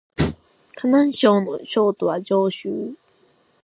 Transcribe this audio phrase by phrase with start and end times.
[0.77, 2.95] 河南省の省都は鄭州